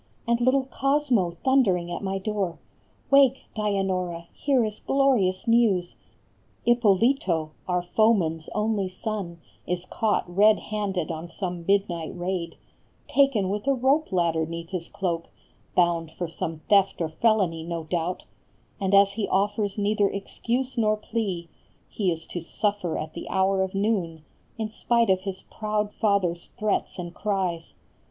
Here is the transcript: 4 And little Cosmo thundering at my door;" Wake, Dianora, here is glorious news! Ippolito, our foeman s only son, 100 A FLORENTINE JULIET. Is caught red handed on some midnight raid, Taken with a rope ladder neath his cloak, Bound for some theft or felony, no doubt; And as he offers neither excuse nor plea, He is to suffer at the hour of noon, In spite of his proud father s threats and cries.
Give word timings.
4 0.25 0.33
And 0.35 0.41
little 0.43 0.63
Cosmo 0.65 1.29
thundering 1.29 1.91
at 1.91 2.01
my 2.01 2.17
door;" 2.17 2.57
Wake, 3.11 3.41
Dianora, 3.55 4.25
here 4.33 4.63
is 4.65 4.79
glorious 4.79 5.47
news! 5.47 5.95
Ippolito, 6.67 7.51
our 7.67 7.83
foeman 7.83 8.37
s 8.37 8.49
only 8.55 8.89
son, 8.89 9.39
100 9.65 9.65
A 9.67 9.67
FLORENTINE 9.67 9.67
JULIET. 9.67 9.77
Is 9.77 9.85
caught 9.85 10.35
red 10.35 10.57
handed 10.59 11.11
on 11.11 11.27
some 11.27 11.63
midnight 11.67 12.17
raid, 12.17 12.55
Taken 13.07 13.49
with 13.51 13.67
a 13.67 13.75
rope 13.75 14.11
ladder 14.11 14.47
neath 14.47 14.71
his 14.71 14.89
cloak, 14.89 15.29
Bound 15.75 16.09
for 16.09 16.27
some 16.27 16.61
theft 16.67 16.99
or 16.99 17.09
felony, 17.09 17.61
no 17.61 17.83
doubt; 17.83 18.23
And 18.79 18.95
as 18.95 19.11
he 19.11 19.27
offers 19.27 19.77
neither 19.77 20.09
excuse 20.09 20.79
nor 20.79 20.97
plea, 20.97 21.47
He 21.87 22.09
is 22.11 22.25
to 22.25 22.41
suffer 22.41 22.97
at 22.97 23.13
the 23.13 23.29
hour 23.29 23.61
of 23.61 23.75
noon, 23.75 24.25
In 24.57 24.71
spite 24.71 25.11
of 25.11 25.21
his 25.21 25.43
proud 25.43 25.93
father 25.93 26.31
s 26.31 26.47
threats 26.57 26.97
and 26.97 27.13
cries. 27.13 27.75